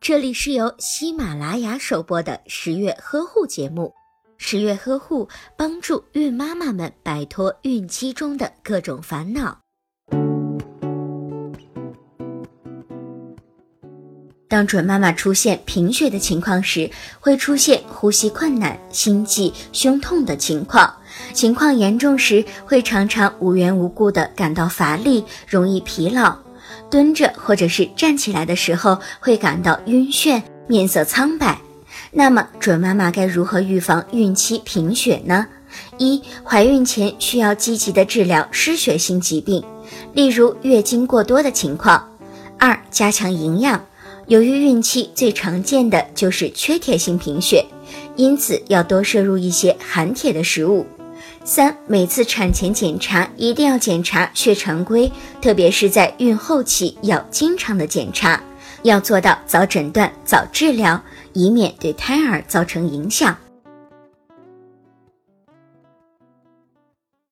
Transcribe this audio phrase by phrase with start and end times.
[0.00, 3.92] 这里是由喜马拉雅首播的十月呵护节目。
[4.36, 9.58] 十月呵护帮助孕妈妈们摆脱孕期中的各种烦恼。
[14.48, 16.88] 当准妈妈出现贫血的情况时，
[17.18, 20.94] 会出现呼吸困难、心悸、胸痛的情况。
[21.32, 26.36] 情况严重时，会常常无缘无故的感到乏力，容易疲劳。
[26.90, 31.58] 蹲着或者是站起来的时候，会感到晕眩，面色苍白。
[32.10, 35.46] 那么，准妈妈该如何预防孕期贫血呢？
[35.98, 39.64] 一、怀孕前需要积极的治疗失血性疾病，
[40.12, 42.08] 例如月经过多的情况。
[42.58, 43.84] 二、加强营养，
[44.28, 47.66] 由于孕期最常见的就是缺铁性贫血，
[48.14, 50.86] 因此要多摄入一些含铁的食物。
[51.44, 58.42] 三、每次产前检查一定要检查血常规，特别是在孕后期要经常的检查，
[58.82, 61.02] 要做到早诊断、早治疗，
[61.34, 63.36] 以免对胎儿造成影响。